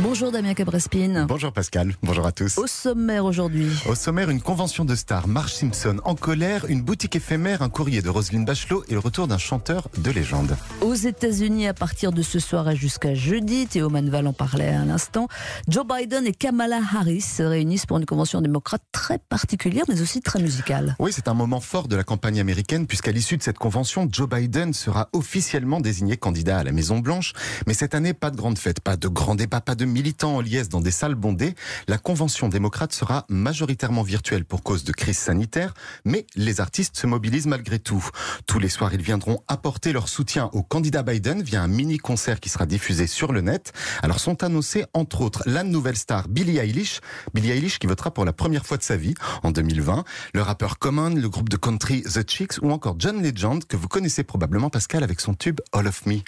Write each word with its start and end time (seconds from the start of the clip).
Bonjour 0.00 0.32
Damien 0.32 0.54
Cabrespine. 0.54 1.24
Bonjour 1.28 1.52
Pascal, 1.52 1.94
bonjour 2.02 2.26
à 2.26 2.32
tous. 2.32 2.58
Au 2.58 2.66
sommaire 2.66 3.24
aujourd'hui. 3.24 3.68
Au 3.88 3.94
sommaire, 3.94 4.28
une 4.28 4.40
convention 4.40 4.84
de 4.84 4.96
stars, 4.96 5.28
Marge 5.28 5.54
Simpson 5.54 5.98
en 6.04 6.16
colère, 6.16 6.66
une 6.68 6.82
boutique 6.82 7.14
éphémère, 7.14 7.62
un 7.62 7.68
courrier 7.68 8.02
de 8.02 8.08
Roselyne 8.08 8.44
Bachelot 8.44 8.82
et 8.88 8.94
le 8.94 8.98
retour 8.98 9.28
d'un 9.28 9.38
chanteur 9.38 9.88
de 9.96 10.10
légende. 10.10 10.56
Aux 10.80 10.94
États-Unis, 10.94 11.68
à 11.68 11.74
partir 11.74 12.10
de 12.10 12.22
ce 12.22 12.40
soir 12.40 12.68
et 12.70 12.76
jusqu'à 12.76 13.14
jeudi, 13.14 13.68
Théo 13.68 13.88
Manval 13.88 14.26
en 14.26 14.32
parlait 14.32 14.74
à 14.74 14.84
l'instant, 14.84 15.28
Joe 15.68 15.86
Biden 15.86 16.26
et 16.26 16.32
Kamala 16.32 16.80
Harris 16.92 17.20
se 17.20 17.44
réunissent 17.44 17.86
pour 17.86 17.98
une 17.98 18.06
convention 18.06 18.40
démocrate 18.40 18.82
très 18.90 19.18
particulière, 19.18 19.84
mais 19.88 20.00
aussi 20.00 20.20
très 20.20 20.40
musicale. 20.42 20.96
Oui, 20.98 21.12
c'est 21.14 21.28
un 21.28 21.34
moment 21.34 21.60
fort 21.60 21.86
de 21.86 21.94
la 21.94 22.02
campagne 22.02 22.40
américaine, 22.40 22.88
puisqu'à 22.88 23.12
l'issue 23.12 23.36
de 23.36 23.44
cette 23.44 23.58
convention, 23.58 24.08
Joe 24.10 24.28
Biden 24.28 24.72
sera 24.72 25.08
officiellement 25.12 25.80
désigné 25.80 26.16
candidat 26.16 26.58
à 26.58 26.64
la 26.64 26.72
Maison-Blanche. 26.72 27.32
Mais 27.68 27.74
cette 27.74 27.94
année, 27.94 28.12
pas 28.12 28.32
de 28.32 28.36
grande 28.36 28.58
fête, 28.58 28.80
pas 28.80 28.96
de 28.96 29.06
grand 29.06 29.36
débat, 29.36 29.60
pas 29.60 29.76
de 29.76 29.83
militants 29.86 30.36
en 30.36 30.40
liesse 30.40 30.68
dans 30.68 30.80
des 30.80 30.90
salles 30.90 31.14
bondées. 31.14 31.54
La 31.88 31.98
convention 31.98 32.48
démocrate 32.48 32.92
sera 32.92 33.26
majoritairement 33.28 34.02
virtuelle 34.02 34.44
pour 34.44 34.62
cause 34.62 34.84
de 34.84 34.92
crise 34.92 35.18
sanitaire, 35.18 35.74
mais 36.04 36.26
les 36.36 36.60
artistes 36.60 36.96
se 36.96 37.06
mobilisent 37.06 37.46
malgré 37.46 37.78
tout. 37.78 38.04
Tous 38.46 38.58
les 38.58 38.68
soirs, 38.68 38.94
ils 38.94 39.02
viendront 39.02 39.42
apporter 39.48 39.92
leur 39.92 40.08
soutien 40.08 40.50
au 40.52 40.62
candidat 40.62 41.02
Biden 41.02 41.42
via 41.42 41.62
un 41.62 41.68
mini-concert 41.68 42.40
qui 42.40 42.48
sera 42.48 42.66
diffusé 42.66 43.06
sur 43.06 43.32
le 43.32 43.40
net. 43.40 43.72
Alors 44.02 44.20
sont 44.20 44.42
annoncés, 44.42 44.84
entre 44.92 45.20
autres, 45.20 45.42
la 45.46 45.62
nouvelle 45.62 45.96
star 45.96 46.28
Billie 46.28 46.58
Eilish, 46.58 47.00
Billie 47.34 47.50
Eilish 47.50 47.78
qui 47.78 47.86
votera 47.86 48.12
pour 48.12 48.24
la 48.24 48.32
première 48.32 48.66
fois 48.66 48.76
de 48.76 48.82
sa 48.82 48.96
vie 48.96 49.14
en 49.42 49.50
2020, 49.50 50.04
le 50.34 50.42
rappeur 50.42 50.78
Common, 50.78 51.10
le 51.10 51.28
groupe 51.28 51.48
de 51.48 51.56
country 51.56 52.02
The 52.02 52.28
Chicks 52.28 52.62
ou 52.62 52.70
encore 52.70 52.96
John 52.98 53.22
Legend 53.22 53.64
que 53.64 53.76
vous 53.76 53.88
connaissez 53.88 54.24
probablement 54.24 54.70
Pascal 54.70 55.02
avec 55.02 55.20
son 55.20 55.34
tube 55.34 55.60
All 55.72 55.86
of 55.86 56.06
Me. 56.06 56.20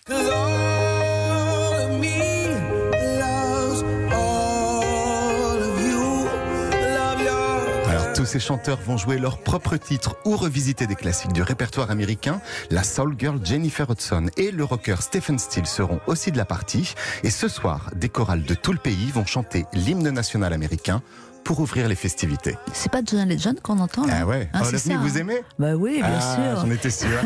Ces 8.26 8.40
chanteurs 8.40 8.78
vont 8.80 8.96
jouer 8.96 9.18
leurs 9.18 9.38
propres 9.38 9.76
titres 9.76 10.16
ou 10.24 10.36
revisiter 10.36 10.86
des 10.86 10.96
classiques 10.96 11.32
du 11.32 11.42
répertoire 11.42 11.90
américain. 11.90 12.40
La 12.70 12.82
soul 12.82 13.14
girl 13.18 13.40
Jennifer 13.42 13.90
Hudson 13.90 14.26
et 14.36 14.50
le 14.50 14.64
rocker 14.64 15.00
Stephen 15.00 15.38
Steele 15.38 15.66
seront 15.66 16.00
aussi 16.06 16.32
de 16.32 16.36
la 16.36 16.44
partie. 16.44 16.94
Et 17.22 17.30
ce 17.30 17.48
soir, 17.48 17.90
des 17.94 18.08
chorales 18.08 18.42
de 18.42 18.54
tout 18.54 18.72
le 18.72 18.78
pays 18.78 19.10
vont 19.12 19.24
chanter 19.24 19.64
l'hymne 19.72 20.10
national 20.10 20.52
américain 20.52 21.02
pour 21.46 21.60
ouvrir 21.60 21.88
les 21.88 21.94
festivités. 21.94 22.56
C'est 22.72 22.90
pas 22.90 23.02
John 23.04 23.28
Legend 23.28 23.60
qu'on 23.60 23.78
entend 23.78 24.04
là 24.04 24.18
Ah 24.22 24.26
ouais, 24.26 24.50
Hein, 24.52 24.62
of 24.62 24.72
Me, 24.72 24.78
ça, 24.78 24.96
vous 24.96 25.16
hein. 25.16 25.20
aimez 25.20 25.40
Bah 25.60 25.76
oui, 25.76 25.98
bien 25.98 26.18
ah, 26.20 26.34
sûr. 26.34 26.60
J'en 26.60 26.70
étais 26.72 26.90
sûr. 26.90 27.20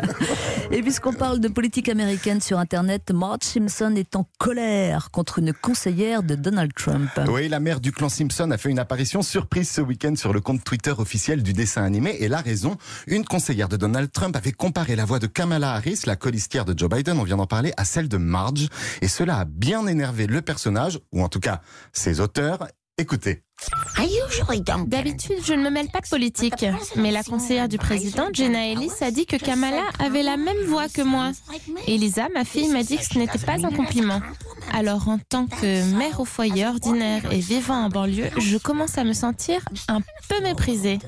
Et 0.70 0.82
puisqu'on 0.82 1.14
parle 1.14 1.40
de 1.40 1.48
politique 1.48 1.88
américaine 1.88 2.42
sur 2.42 2.58
Internet, 2.58 3.10
Marge 3.10 3.44
Simpson 3.44 3.94
est 3.96 4.16
en 4.16 4.28
colère 4.38 5.10
contre 5.10 5.38
une 5.38 5.54
conseillère 5.54 6.22
de 6.22 6.34
Donald 6.34 6.74
Trump. 6.74 7.08
Oui, 7.26 7.48
la 7.48 7.58
mère 7.58 7.80
du 7.80 7.90
clan 7.90 8.10
Simpson 8.10 8.50
a 8.50 8.58
fait 8.58 8.68
une 8.68 8.78
apparition 8.78 9.22
surprise 9.22 9.70
ce 9.70 9.80
week-end 9.80 10.14
sur 10.14 10.34
le 10.34 10.42
compte 10.42 10.62
Twitter 10.62 10.92
officiel 10.98 11.42
du 11.42 11.54
dessin 11.54 11.84
animé. 11.84 12.18
Et 12.20 12.28
la 12.28 12.42
raison, 12.42 12.76
une 13.06 13.24
conseillère 13.24 13.70
de 13.70 13.78
Donald 13.78 14.12
Trump 14.12 14.36
avait 14.36 14.52
comparé 14.52 14.94
la 14.94 15.06
voix 15.06 15.20
de 15.20 15.26
Kamala 15.26 15.72
Harris, 15.72 16.00
la 16.04 16.16
colistière 16.16 16.66
de 16.66 16.78
Joe 16.78 16.90
Biden, 16.90 17.18
on 17.18 17.24
vient 17.24 17.38
d'en 17.38 17.46
parler, 17.46 17.72
à 17.78 17.86
celle 17.86 18.08
de 18.10 18.18
Marge. 18.18 18.68
Et 19.00 19.08
cela 19.08 19.38
a 19.38 19.44
bien 19.46 19.86
énervé 19.86 20.26
le 20.26 20.42
personnage, 20.42 21.00
ou 21.12 21.22
en 21.22 21.30
tout 21.30 21.40
cas 21.40 21.62
ses 21.94 22.20
auteurs. 22.20 22.68
Écoutez. 22.96 23.42
D'habitude, 24.86 25.38
je 25.44 25.54
ne 25.54 25.62
me 25.62 25.70
mêle 25.70 25.88
pas 25.88 26.00
de 26.00 26.08
politique, 26.08 26.64
mais 26.96 27.10
la 27.10 27.22
conseillère 27.22 27.68
du 27.68 27.78
président, 27.78 28.28
Jenna 28.32 28.66
Ellis, 28.66 28.90
a 29.00 29.10
dit 29.10 29.26
que 29.26 29.36
Kamala 29.36 29.82
avait 29.98 30.22
la 30.22 30.36
même 30.36 30.64
voix 30.66 30.88
que 30.88 31.02
moi. 31.02 31.32
Elisa, 31.86 32.28
ma 32.34 32.44
fille, 32.44 32.68
m'a 32.68 32.82
dit 32.82 32.96
que 32.96 33.04
ce 33.04 33.18
n'était 33.18 33.38
pas 33.38 33.64
un 33.64 33.70
compliment. 33.70 34.20
Alors, 34.72 35.08
en 35.08 35.18
tant 35.18 35.46
que 35.46 35.96
mère 35.96 36.20
au 36.20 36.24
foyer 36.24 36.66
ordinaire 36.66 37.30
et 37.32 37.38
vivant 37.38 37.84
en 37.84 37.88
banlieue, 37.88 38.30
je 38.38 38.56
commence 38.58 38.98
à 38.98 39.04
me 39.04 39.12
sentir 39.12 39.60
un 39.88 40.00
peu 40.28 40.40
méprisée. 40.42 40.98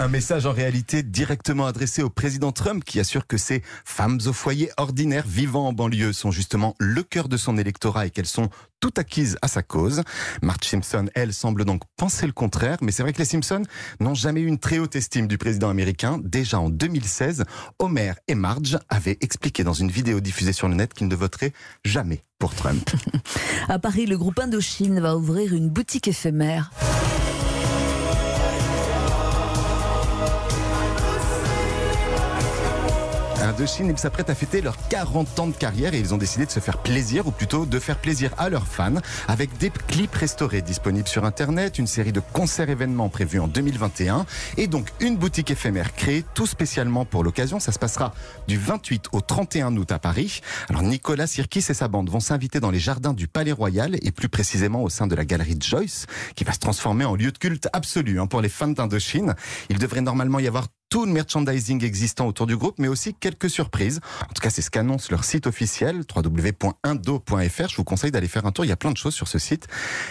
Un 0.00 0.08
message 0.08 0.46
en 0.46 0.52
réalité 0.52 1.02
directement 1.02 1.66
adressé 1.66 2.02
au 2.02 2.08
président 2.08 2.52
Trump 2.52 2.84
qui 2.84 3.00
assure 3.00 3.26
que 3.26 3.36
ces 3.36 3.62
femmes 3.84 4.18
au 4.24 4.32
foyer 4.32 4.70
ordinaires 4.78 5.26
vivant 5.28 5.68
en 5.68 5.74
banlieue 5.74 6.14
sont 6.14 6.30
justement 6.30 6.74
le 6.78 7.02
cœur 7.02 7.28
de 7.28 7.36
son 7.36 7.58
électorat 7.58 8.06
et 8.06 8.10
qu'elles 8.10 8.24
sont 8.24 8.48
toutes 8.80 8.98
acquises 8.98 9.36
à 9.42 9.48
sa 9.48 9.62
cause. 9.62 10.02
Marge 10.40 10.64
Simpson, 10.64 11.10
elle, 11.14 11.34
semble 11.34 11.66
donc 11.66 11.82
penser 11.98 12.24
le 12.24 12.32
contraire, 12.32 12.78
mais 12.80 12.92
c'est 12.92 13.02
vrai 13.02 13.12
que 13.12 13.18
les 13.18 13.26
Simpsons 13.26 13.64
n'ont 14.00 14.14
jamais 14.14 14.40
eu 14.40 14.46
une 14.46 14.56
très 14.56 14.78
haute 14.78 14.96
estime 14.96 15.28
du 15.28 15.36
président 15.36 15.68
américain. 15.68 16.18
Déjà 16.24 16.58
en 16.58 16.70
2016, 16.70 17.44
Homer 17.78 18.14
et 18.26 18.34
Marge 18.34 18.78
avaient 18.88 19.18
expliqué 19.20 19.64
dans 19.64 19.74
une 19.74 19.90
vidéo 19.90 20.20
diffusée 20.20 20.54
sur 20.54 20.70
le 20.70 20.76
net 20.76 20.94
qu'ils 20.94 21.08
ne 21.08 21.14
voteraient 21.14 21.52
jamais 21.84 22.24
pour 22.38 22.54
Trump. 22.54 22.88
À 23.68 23.78
Paris, 23.78 24.06
le 24.06 24.16
groupe 24.16 24.38
Indochine 24.38 24.98
va 24.98 25.14
ouvrir 25.14 25.52
une 25.52 25.68
boutique 25.68 26.08
éphémère. 26.08 26.70
Indochine, 33.60 33.90
ils 33.90 33.98
s'apprêtent 33.98 34.30
à 34.30 34.34
fêter 34.34 34.62
leurs 34.62 34.88
40 34.88 35.38
ans 35.38 35.46
de 35.46 35.52
carrière 35.52 35.92
et 35.92 35.98
ils 35.98 36.14
ont 36.14 36.16
décidé 36.16 36.46
de 36.46 36.50
se 36.50 36.60
faire 36.60 36.78
plaisir, 36.78 37.26
ou 37.26 37.30
plutôt 37.30 37.66
de 37.66 37.78
faire 37.78 37.98
plaisir 37.98 38.30
à 38.38 38.48
leurs 38.48 38.66
fans, 38.66 38.94
avec 39.28 39.58
des 39.58 39.68
clips 39.68 40.14
restaurés 40.14 40.62
disponibles 40.62 41.06
sur 41.06 41.26
Internet, 41.26 41.78
une 41.78 41.86
série 41.86 42.12
de 42.12 42.20
concerts 42.20 42.70
événements 42.70 43.10
prévus 43.10 43.38
en 43.38 43.48
2021, 43.48 44.24
et 44.56 44.66
donc 44.66 44.88
une 45.00 45.18
boutique 45.18 45.50
éphémère 45.50 45.92
créée 45.92 46.24
tout 46.32 46.46
spécialement 46.46 47.04
pour 47.04 47.22
l'occasion. 47.22 47.60
Ça 47.60 47.70
se 47.70 47.78
passera 47.78 48.14
du 48.48 48.56
28 48.56 49.08
au 49.12 49.20
31 49.20 49.76
août 49.76 49.92
à 49.92 49.98
Paris. 49.98 50.40
Alors 50.70 50.80
Nicolas 50.80 51.26
Sirkis 51.26 51.66
et 51.68 51.74
sa 51.74 51.86
bande 51.86 52.08
vont 52.08 52.20
s'inviter 52.20 52.60
dans 52.60 52.70
les 52.70 52.78
jardins 52.78 53.12
du 53.12 53.28
Palais 53.28 53.52
Royal, 53.52 53.98
et 54.00 54.10
plus 54.10 54.30
précisément 54.30 54.82
au 54.82 54.88
sein 54.88 55.06
de 55.06 55.14
la 55.14 55.26
galerie 55.26 55.58
Joyce, 55.60 56.06
qui 56.34 56.44
va 56.44 56.54
se 56.54 56.60
transformer 56.60 57.04
en 57.04 57.14
lieu 57.14 57.30
de 57.30 57.36
culte 57.36 57.68
absolu 57.74 58.20
hein, 58.20 58.26
pour 58.26 58.40
les 58.40 58.48
fans 58.48 58.68
d'Indochine. 58.68 59.34
Il 59.68 59.78
devrait 59.78 60.00
normalement 60.00 60.38
y 60.38 60.48
avoir 60.48 60.68
tout 60.90 61.06
le 61.06 61.12
merchandising 61.12 61.82
existant 61.84 62.26
autour 62.26 62.46
du 62.46 62.56
groupe, 62.56 62.74
mais 62.78 62.88
aussi 62.88 63.14
quelques 63.14 63.48
surprises. 63.48 64.00
En 64.22 64.32
tout 64.34 64.42
cas, 64.42 64.50
c'est 64.50 64.60
ce 64.60 64.70
qu'annonce 64.70 65.10
leur 65.10 65.24
site 65.24 65.46
officiel, 65.46 66.02
www.indo.fr. 66.14 67.68
Je 67.68 67.76
vous 67.76 67.84
conseille 67.84 68.10
d'aller 68.10 68.28
faire 68.28 68.44
un 68.44 68.52
tour, 68.52 68.64
il 68.64 68.68
y 68.68 68.72
a 68.72 68.76
plein 68.76 68.90
de 68.90 68.96
choses 68.96 69.14
sur 69.14 69.28
ce 69.28 69.38
site. 69.38 69.68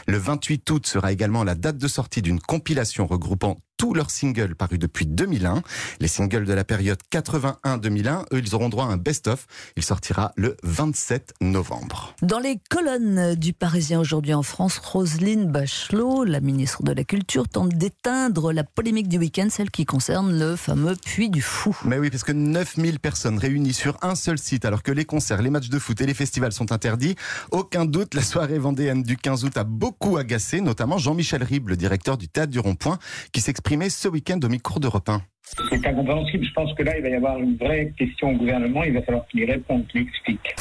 Le 0.07 0.17
28 0.17 0.69
août 0.71 0.87
sera 0.87 1.11
également 1.11 1.43
la 1.43 1.55
date 1.55 1.77
de 1.77 1.87
sortie 1.87 2.21
d'une 2.21 2.39
compilation 2.39 3.05
regroupant 3.05 3.57
tous 3.79 3.93
leurs 3.93 4.11
singles 4.11 4.55
parus 4.55 4.77
depuis 4.77 5.05
2001. 5.07 5.63
Les 6.01 6.09
singles 6.09 6.45
de 6.45 6.53
la 6.53 6.65
période 6.65 6.99
81-2001, 7.13 8.25
eux, 8.33 8.39
ils 8.39 8.53
auront 8.53 8.67
droit 8.67 8.85
à 8.85 8.89
un 8.89 8.97
best-of. 8.97 9.47
Il 9.77 9.83
sortira 9.83 10.33
le 10.35 10.57
27 10.63 11.35
novembre. 11.39 12.13
Dans 12.21 12.39
les 12.39 12.59
colonnes 12.69 13.35
du 13.35 13.53
Parisien 13.53 14.01
aujourd'hui 14.01 14.33
en 14.33 14.43
France, 14.43 14.79
Roselyne 14.79 15.45
Bachelot, 15.45 16.25
la 16.25 16.41
ministre 16.41 16.83
de 16.83 16.91
la 16.91 17.05
Culture, 17.05 17.47
tente 17.47 17.69
d'éteindre 17.69 18.51
la 18.51 18.65
polémique 18.65 19.07
du 19.07 19.17
week-end, 19.17 19.47
celle 19.49 19.71
qui 19.71 19.85
concerne 19.85 20.37
le 20.37 20.57
fameux 20.57 20.97
Puy 21.05 21.29
du 21.29 21.41
Fou. 21.41 21.73
Mais 21.85 21.99
oui, 21.99 22.09
parce 22.09 22.25
que 22.25 22.33
9000 22.33 22.99
personnes 22.99 23.39
réunies 23.39 23.73
sur 23.73 23.97
un 24.01 24.15
seul 24.15 24.37
site, 24.37 24.65
alors 24.65 24.83
que 24.83 24.91
les 24.91 25.05
concerts, 25.05 25.41
les 25.41 25.49
matchs 25.49 25.69
de 25.69 25.79
foot 25.79 26.01
et 26.01 26.05
les 26.05 26.13
festivals 26.13 26.51
sont 26.51 26.73
interdits, 26.73 27.15
aucun 27.51 27.85
doute, 27.85 28.13
la 28.13 28.23
soirée 28.23 28.59
vendéenne 28.59 29.03
du 29.03 29.15
15 29.15 29.45
août 29.45 29.55
a 29.55 29.63
beaucoup 29.63 30.17
agacé, 30.17 30.59
notamment 30.59 30.97
Jean-Michel 30.97 31.43
Ribes, 31.43 31.69
le 31.69 31.77
directeur 31.77 32.17
du 32.17 32.27
Théâtre 32.27 32.51
du 32.51 32.59
Rond-Point, 32.59 32.99
qui 33.31 33.39
ce 33.69 34.07
week-end 34.07 34.39
au 34.43 34.49
micro 34.49 34.79
d'Europe 34.79 35.07
1. 35.09 35.21
C'est 35.69 35.85
incompréhensible. 35.85 36.43
Je 36.43 36.53
pense 36.53 36.73
que 36.73 36.81
là, 36.81 36.97
il 36.97 37.03
va 37.03 37.09
y 37.09 37.13
avoir 37.13 37.37
une 37.37 37.55
vraie 37.55 37.93
question 37.97 38.31
au 38.31 38.37
gouvernement. 38.37 38.83
Il 38.83 38.93
va 38.93 39.01
falloir 39.03 39.27
qu'il 39.27 39.41
y 39.41 39.45
réponde, 39.45 39.85
qu'il 39.87 40.01
explique. 40.01 40.55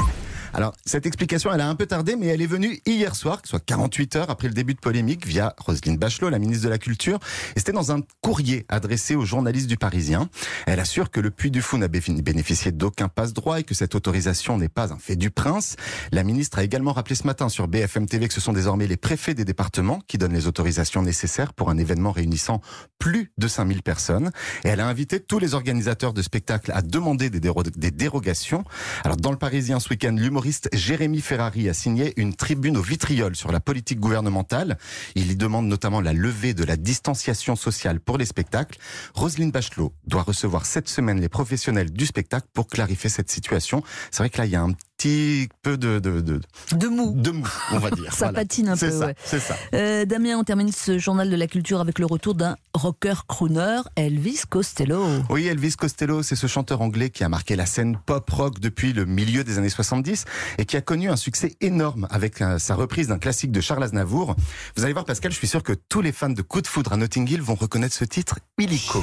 Alors, 0.55 0.75
cette 0.85 1.07
explication, 1.07 1.53
elle 1.53 1.61
a 1.61 1.69
un 1.69 1.75
peu 1.75 1.87
tardé, 1.87 2.17
mais 2.17 2.27
elle 2.27 2.43
est 2.43 2.47
venue 2.47 2.81
hier 2.87 3.15
soir, 3.15 3.41
soit 3.45 3.61
48 3.61 4.17
heures 4.17 4.31
après 4.31 4.49
le 4.49 4.55
début 4.55 4.75
de 4.75 4.81
polémique, 4.81 5.27
via 5.27 5.55
Roselyne 5.59 5.99
Bachelot, 5.99 6.31
la 6.31 6.39
ministre 6.39 6.65
de 6.65 6.71
la 6.71 6.79
Culture. 6.79 7.19
Et 7.55 7.59
c'était 7.59 7.73
dans 7.73 7.93
un 7.93 8.01
courrier 8.23 8.65
adressé 8.69 9.15
aux 9.15 9.25
journalistes 9.25 9.69
du 9.69 9.77
Parisien. 9.77 10.29
Elle 10.67 10.81
assure 10.81 11.11
que 11.11 11.21
le 11.21 11.31
Puy 11.31 11.51
du 11.51 11.61
Fou 11.61 11.77
n'a 11.77 11.89
bénéficié 11.89 12.73
d'aucun 12.73 13.09
passe-droit 13.09 13.61
et 13.61 13.65
que 13.65 13.75
cette 13.75 13.95
autorisation 13.95 14.59
n'est 14.59 14.69
pas 14.69 14.93
un 14.93 14.99
fait 14.99 15.17
du 15.17 15.31
prince. 15.31 15.77
La 16.13 16.25
ministre 16.25 16.59
a 16.59 16.65
également 16.65 16.93
rappelé 16.93 17.15
ce 17.15 17.27
matin 17.27 17.49
sur 17.49 17.69
BFM 17.69 18.07
TV 18.07 18.29
que 18.29 18.35
ce 18.35 18.41
sont 18.41 18.53
désormais 18.53 18.87
les 18.87 18.97
préfets 18.97 19.35
des 19.35 19.45
départements 19.45 20.01
qui 20.07 20.19
donnent 20.19 20.33
les 20.33 20.47
autorisations 20.47 21.03
nécessaires 21.03 21.53
pour 21.53 21.71
un 21.71 21.79
événement 21.79 22.13
réunissant 22.13 22.61
plus 22.99 23.33
de 23.39 23.49
5000 23.49 23.83
personnes. 23.83 24.31
Et 24.65 24.69
elle 24.69 24.81
a 24.81 24.87
invité 24.87 25.21
tous 25.21 25.39
les 25.39 25.55
organisateurs 25.55 26.13
de 26.13 26.23
spectacles 26.23 26.73
à 26.73 26.83
demander 26.83 27.31
des, 27.31 27.41
des 27.41 27.91
dérogations. 27.91 28.65
Alors, 29.05 29.17
dans 29.17 29.31
le 29.31 29.39
Parisien 29.39 29.79
ce 29.81 29.91
week-end, 29.91 30.15
l'humour 30.17 30.38
l'humoriste 30.39 30.69
Jérémy 30.73 31.21
Ferrari 31.21 31.69
a 31.69 31.75
signé 31.75 32.13
une 32.17 32.33
tribune 32.33 32.77
au 32.77 32.81
vitriol 32.81 33.35
sur 33.35 33.51
la 33.51 33.59
politique 33.59 33.99
gouvernementale. 33.99 34.79
Il 35.17 35.33
y 35.33 35.35
demande 35.35 35.67
notamment 35.67 36.01
la 36.01 36.13
levée 36.13 36.55
de 36.55 36.63
la 36.63 36.77
distanciation 36.77 37.57
sociale 37.57 37.99
pour 37.99 38.19
les 38.19 38.25
spectacles. 38.25 38.79
Roselyne 39.15 39.51
Bachelot 39.51 39.93
doit 40.07 40.23
recevoir 40.23 40.65
cette 40.65 40.89
semaine 40.89 41.21
les 41.21 41.29
professionnels 41.29 41.91
du 41.91 42.07
spectacle 42.07 42.47
pour 42.55 42.69
clarifier 42.69 43.11
cette 43.11 43.33
situation. 43.33 43.83
C'est 44.13 44.19
vrai 44.19 44.31
que 44.31 44.39
là, 44.39 44.47
il 44.47 44.53
y 44.53 44.57
a 44.57 44.63
un 44.63 44.75
petit 44.99 45.49
peu 45.63 45.77
de, 45.79 46.01
de, 46.01 46.21
de, 46.21 46.41
De 46.73 46.89
mou. 46.89 47.13
de 47.17 47.31
mou, 47.31 47.47
on 47.73 47.79
va 47.79 47.91
dire. 47.91 48.13
Ça 48.13 48.27
Voilà. 48.27 48.41
patine 48.41 48.69
un 48.69 48.77
C'est 48.77 48.91
peu, 48.91 48.99
ça, 48.99 49.07
ouais. 49.07 49.15
c'est 49.25 49.39
ça. 49.41 49.57
Euh, 49.75 50.05
Damien, 50.05 50.37
on 50.39 50.45
termine 50.45 50.73
ce 50.73 50.99
journal 50.99 51.31
de 51.31 51.37
la 51.37 51.47
culture 51.47 51.81
avec 51.81 51.99
le 52.01 52.07
retour 52.07 52.35
d'un 52.35 52.57
rocker 52.75 53.15
crooner, 53.29 53.81
Elvis 53.97 54.41
Costello. 54.49 55.05
Oui, 55.31 55.47
Elvis 55.47 55.75
Costello, 55.77 56.23
c'est 56.23 56.37
ce 56.37 56.47
chanteur 56.49 56.81
anglais 56.81 57.11
qui 57.11 57.23
a 57.25 57.29
marqué 57.29 57.55
la 57.57 57.65
scène 57.67 57.97
pop-rock 58.07 58.59
depuis 58.61 58.93
le 58.93 59.05
milieu 59.05 59.45
des 59.45 59.57
années 59.59 59.69
70 59.69 60.25
et 60.59 60.65
qui 60.65 60.77
a 60.77 60.81
connu 60.81 61.09
un 61.09 61.17
succès 61.17 61.57
énorme 61.61 62.09
avec 62.11 62.43
euh, 62.43 62.59
sa 62.59 62.75
reprise 62.75 63.07
d'un 63.09 63.19
classique 63.19 63.53
de 63.53 63.61
Charles 63.61 63.85
Aznavour. 63.85 64.35
Vous 64.77 64.85
allez 64.85 64.93
voir, 64.93 65.05
Pascal, 65.05 65.31
je 65.33 65.37
suis 65.37 65.49
sûr 65.49 65.63
que 65.63 65.73
tous 65.89 66.01
les 66.01 66.13
fans 66.13 66.29
de 66.31 66.43
Coup 66.43 66.61
de 66.61 66.67
foudre 66.67 66.93
à 66.93 66.97
Notting 66.97 67.29
Hill 67.31 67.41
vont 67.43 67.55
reconnaître 67.55 67.95
ce 67.95 68.05
titre 68.05 68.39
illico. 68.59 69.03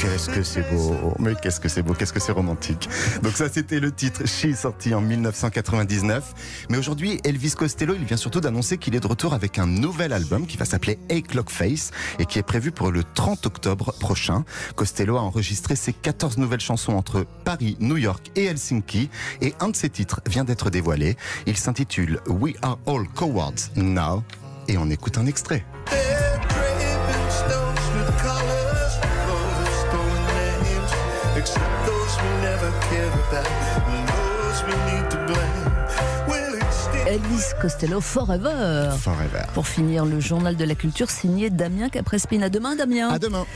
Qu'est-ce 0.00 0.28
que 0.30 0.44
c'est 0.44 0.62
beau, 0.70 1.14
mais 1.18 1.34
qu'est-ce 1.34 1.58
que 1.58 1.68
c'est 1.68 1.82
beau, 1.82 1.92
qu'est-ce 1.92 2.12
que 2.12 2.20
c'est 2.20 2.30
romantique. 2.30 2.88
Donc 3.24 3.32
ça 3.32 3.48
c'était 3.48 3.80
le 3.80 3.90
titre 3.90 4.26
She 4.26 4.54
sorti 4.54 4.94
en 4.94 5.00
1999. 5.00 6.66
Mais 6.70 6.78
aujourd'hui 6.78 7.20
Elvis 7.24 7.54
Costello 7.56 7.94
vient 7.94 8.16
surtout 8.16 8.40
d'annoncer 8.40 8.78
qu'il 8.78 8.94
est 8.94 9.00
de 9.00 9.06
retour 9.08 9.34
avec 9.34 9.58
un 9.58 9.66
nouvel 9.66 10.12
album 10.12 10.46
qui 10.46 10.56
va 10.56 10.64
s'appeler 10.64 11.00
A 11.10 11.20
Clock 11.20 11.50
Face 11.50 11.90
et 12.20 12.26
qui 12.26 12.38
est 12.38 12.44
prévu 12.44 12.70
pour 12.70 12.92
le 12.92 13.02
30 13.02 13.46
octobre 13.46 13.92
prochain. 13.98 14.44
Costello 14.76 15.16
a 15.16 15.20
enregistré 15.20 15.74
ses 15.74 15.92
14 15.92 16.38
nouvelles 16.38 16.60
chansons 16.60 16.92
entre 16.92 17.26
Paris, 17.44 17.76
New 17.80 17.96
York 17.96 18.30
et 18.36 18.44
Helsinki 18.44 19.10
et 19.40 19.54
un 19.58 19.70
de 19.70 19.76
ses 19.76 19.90
titres 19.90 20.20
vient 20.28 20.44
d'être 20.44 20.70
dévoilé. 20.70 21.16
Il 21.46 21.56
s'intitule 21.56 22.20
We 22.28 22.54
Are 22.62 22.78
All 22.86 23.08
Cowards 23.16 23.72
Now 23.74 24.22
et 24.68 24.78
on 24.78 24.90
écoute 24.90 25.18
un 25.18 25.26
extrait. 25.26 25.64
Elvis 37.08 37.54
Costello 37.58 38.02
Forever. 38.02 38.90
Forever. 38.98 39.44
Pour 39.54 39.66
finir 39.66 40.04
le 40.04 40.20
journal 40.20 40.56
de 40.56 40.64
la 40.64 40.74
culture 40.74 41.08
signé 41.10 41.48
Damien 41.48 41.88
Caprespine. 41.88 42.42
À 42.42 42.50
demain, 42.50 42.76
Damien. 42.76 43.08
À 43.08 43.18
demain. 43.18 43.46